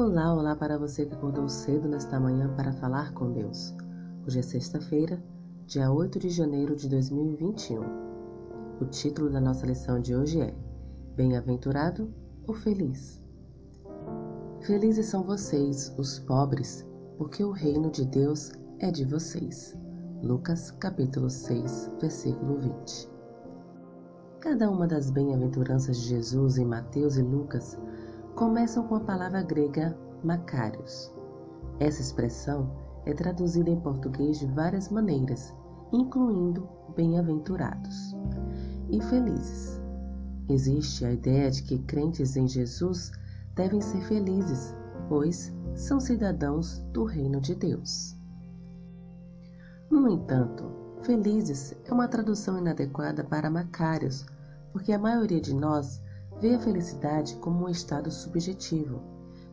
Olá, 0.00 0.32
olá 0.32 0.56
para 0.56 0.78
você 0.78 1.04
que 1.04 1.12
acordou 1.12 1.46
cedo 1.46 1.86
nesta 1.86 2.18
manhã 2.18 2.50
para 2.56 2.72
falar 2.72 3.12
com 3.12 3.30
Deus. 3.32 3.74
Hoje 4.26 4.38
é 4.38 4.42
sexta-feira, 4.42 5.22
dia 5.66 5.92
8 5.92 6.18
de 6.18 6.30
janeiro 6.30 6.74
de 6.74 6.88
2021. 6.88 7.82
O 8.80 8.86
título 8.86 9.28
da 9.28 9.38
nossa 9.38 9.66
lição 9.66 10.00
de 10.00 10.16
hoje 10.16 10.40
é 10.40 10.54
Bem-aventurado 11.14 12.10
ou 12.46 12.54
feliz? 12.54 13.22
Felizes 14.62 15.04
são 15.04 15.22
vocês, 15.22 15.94
os 15.98 16.18
pobres, 16.20 16.82
porque 17.18 17.44
o 17.44 17.50
reino 17.50 17.90
de 17.90 18.06
Deus 18.06 18.52
é 18.78 18.90
de 18.90 19.04
vocês. 19.04 19.76
Lucas 20.22 20.70
capítulo 20.70 21.28
6, 21.28 21.90
versículo 22.00 22.56
20. 22.56 23.06
Cada 24.40 24.70
uma 24.70 24.86
das 24.86 25.10
bem-aventuranças 25.10 25.98
de 25.98 26.08
Jesus 26.08 26.56
em 26.56 26.64
Mateus 26.64 27.18
e 27.18 27.22
Lucas 27.22 27.78
começam 28.34 28.86
com 28.86 28.94
a 28.94 29.00
palavra 29.00 29.42
grega 29.42 29.96
Macários. 30.22 31.12
Essa 31.78 32.00
expressão 32.00 32.70
é 33.04 33.12
traduzida 33.12 33.70
em 33.70 33.80
português 33.80 34.38
de 34.38 34.46
várias 34.46 34.88
maneiras, 34.88 35.54
incluindo 35.92 36.68
bem-aventurados 36.94 38.14
e 38.90 39.00
felizes. 39.02 39.80
Existe 40.48 41.04
a 41.04 41.12
ideia 41.12 41.50
de 41.50 41.62
que 41.62 41.78
crentes 41.80 42.36
em 42.36 42.46
Jesus 42.46 43.12
devem 43.54 43.80
ser 43.80 44.00
felizes, 44.02 44.74
pois 45.08 45.54
são 45.74 46.00
cidadãos 46.00 46.78
do 46.92 47.04
reino 47.04 47.40
de 47.40 47.54
Deus. 47.54 48.16
No 49.90 50.08
entanto, 50.08 50.70
felizes 51.02 51.74
é 51.84 51.92
uma 51.92 52.08
tradução 52.08 52.58
inadequada 52.58 53.24
para 53.24 53.50
Macários, 53.50 54.24
porque 54.72 54.92
a 54.92 54.98
maioria 54.98 55.40
de 55.40 55.54
nós 55.54 56.00
vê 56.40 56.54
a 56.54 56.58
felicidade 56.58 57.36
como 57.36 57.66
um 57.66 57.68
estado 57.68 58.10
subjetivo, 58.10 59.00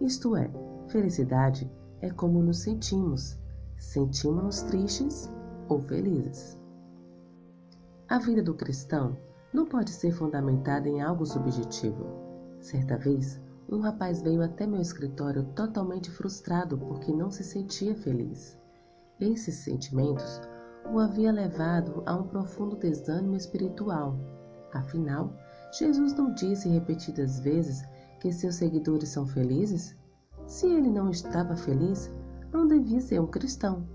isto 0.00 0.36
é, 0.36 0.50
felicidade 0.88 1.70
é 2.00 2.10
como 2.10 2.42
nos 2.42 2.60
sentimos, 2.60 3.36
sentimos-nos 3.78 4.62
tristes 4.62 5.30
ou 5.68 5.80
felizes. 5.80 6.56
A 8.08 8.18
vida 8.18 8.42
do 8.42 8.54
cristão 8.54 9.16
não 9.52 9.66
pode 9.66 9.90
ser 9.90 10.12
fundamentada 10.12 10.88
em 10.88 11.02
algo 11.02 11.26
subjetivo. 11.26 12.06
Certa 12.60 12.96
vez, 12.96 13.40
um 13.68 13.80
rapaz 13.80 14.22
veio 14.22 14.42
até 14.42 14.66
meu 14.66 14.80
escritório 14.80 15.42
totalmente 15.56 16.10
frustrado 16.10 16.78
porque 16.78 17.12
não 17.12 17.30
se 17.30 17.42
sentia 17.42 17.96
feliz. 17.96 18.56
Esses 19.18 19.56
sentimentos 19.56 20.40
o 20.92 21.00
havia 21.00 21.32
levado 21.32 22.02
a 22.06 22.14
um 22.14 22.28
profundo 22.28 22.76
desânimo 22.76 23.34
espiritual. 23.34 24.16
Afinal, 24.72 25.32
Jesus 25.78 26.14
não 26.14 26.32
disse 26.32 26.70
repetidas 26.70 27.38
vezes 27.40 27.84
que 28.18 28.32
seus 28.32 28.54
seguidores 28.54 29.10
são 29.10 29.26
felizes? 29.26 29.94
Se 30.46 30.66
ele 30.66 30.88
não 30.88 31.10
estava 31.10 31.54
feliz, 31.54 32.10
não 32.50 32.66
devia 32.66 33.00
ser 33.00 33.20
um 33.20 33.26
cristão. 33.26 33.86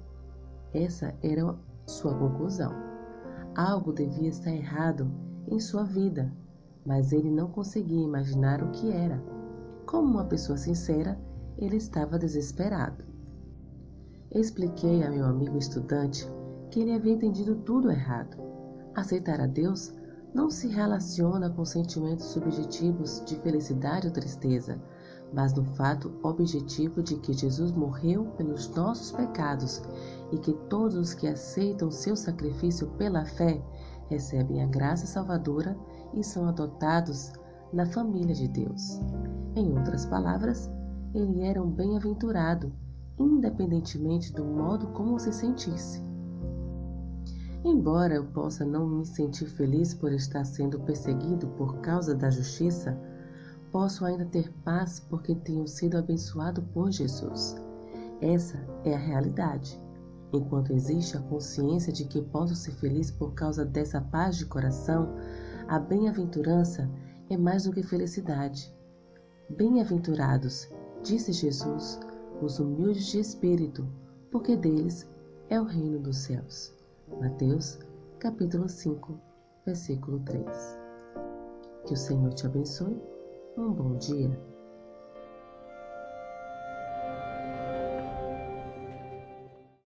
Essa 0.74 1.16
era 1.24 1.56
sua 1.88 2.14
conclusão. 2.14 2.72
Algo 3.56 3.92
devia 3.92 4.30
estar 4.30 4.52
errado 4.52 5.12
em 5.48 5.60
sua 5.60 5.84
vida, 5.84 6.32
mas 6.86 7.12
ele 7.12 7.32
não 7.32 7.48
conseguia 7.48 8.04
imaginar 8.04 8.62
o 8.62 8.70
que 8.70 8.92
era. 8.92 9.20
Como 9.88 10.08
uma 10.08 10.26
pessoa 10.26 10.60
sincera, 10.60 11.20
ele 11.58 11.78
estava 11.78 12.20
desesperado. 12.20 13.04
Expliquei 14.30 15.04
a 15.04 15.10
meu 15.10 15.26
amigo 15.26 15.58
estudante 15.58 16.30
que 16.70 16.82
ele 16.82 16.94
havia 16.94 17.14
entendido 17.14 17.56
tudo 17.56 17.90
errado. 17.90 18.38
Aceitar 18.94 19.42
a 19.42 19.48
Deus 19.48 19.94
não 20.34 20.50
se 20.50 20.68
relaciona 20.68 21.50
com 21.50 21.66
sentimentos 21.66 22.28
subjetivos 22.28 23.22
de 23.26 23.36
felicidade 23.38 24.08
ou 24.08 24.14
tristeza, 24.14 24.82
mas 25.34 25.54
no 25.54 25.64
fato 25.64 26.14
objetivo 26.24 27.02
de 27.02 27.16
que 27.18 27.34
Jesus 27.34 27.72
morreu 27.72 28.26
pelos 28.38 28.70
nossos 28.70 29.12
pecados 29.12 29.82
e 30.32 30.38
que 30.38 30.54
todos 30.70 30.96
os 30.96 31.14
que 31.14 31.28
aceitam 31.28 31.92
seu 31.92 32.16
sacrifício 32.16 32.88
pela 32.98 33.26
fé 33.26 33.62
recebem 34.10 34.62
a 34.62 34.68
graça 34.68 35.06
salvadora 35.06 35.78
e 36.14 36.24
são 36.24 36.48
adotados 36.48 37.32
na 37.72 37.86
família 37.86 38.36
de 38.36 38.48
Deus. 38.48 39.00
Em 39.56 39.78
outras 39.78 40.06
palavras, 40.06 40.70
ele 41.14 41.42
era 41.42 41.62
um 41.62 41.70
bem-aventurado, 41.70 42.74
independentemente 43.18 44.34
do 44.34 44.44
modo 44.44 44.88
como 44.88 45.20
se 45.20 45.32
sentisse. 45.32 46.11
Embora 47.64 48.16
eu 48.16 48.26
possa 48.26 48.66
não 48.66 48.88
me 48.88 49.06
sentir 49.06 49.46
feliz 49.46 49.94
por 49.94 50.12
estar 50.12 50.44
sendo 50.44 50.80
perseguido 50.80 51.48
por 51.50 51.78
causa 51.78 52.16
da 52.16 52.28
justiça, 52.28 53.00
posso 53.72 54.04
ainda 54.04 54.26
ter 54.26 54.52
paz 54.64 55.00
porque 55.00 55.36
tenho 55.36 55.68
sido 55.68 55.96
abençoado 55.96 56.64
por 56.74 56.92
Jesus. 56.92 57.56
Essa 58.20 58.58
é 58.84 58.96
a 58.96 58.98
realidade. 58.98 59.80
Enquanto 60.34 60.74
existe 60.74 61.16
a 61.16 61.22
consciência 61.22 61.94
de 61.94 62.06
que 62.06 62.22
posso 62.22 62.56
ser 62.56 62.72
feliz 62.72 63.12
por 63.12 63.34
causa 63.34 63.64
dessa 63.64 64.02
paz 64.02 64.38
de 64.38 64.48
coração, 64.48 65.14
a 65.68 65.78
bem-aventurança 65.78 66.90
é 67.30 67.38
mais 67.38 67.66
do 67.66 67.74
que 67.74 67.84
felicidade. 67.84 68.74
Bem-aventurados, 69.56 70.68
disse 71.04 71.32
Jesus, 71.32 72.00
os 72.42 72.58
humildes 72.58 73.06
de 73.06 73.20
espírito, 73.20 73.88
porque 74.32 74.56
deles 74.56 75.08
é 75.48 75.62
o 75.62 75.66
reino 75.66 76.00
dos 76.00 76.18
céus. 76.18 76.81
Mateus, 77.20 77.78
capítulo 78.20 78.68
5, 78.68 79.20
versículo 79.66 80.20
3. 80.22 80.46
Que 81.86 81.94
o 81.94 81.98
Senhor 81.98 82.34
te 82.34 82.46
abençoe. 82.46 83.02
Um 83.58 83.74
bom 83.74 83.98
dia. 83.98 84.51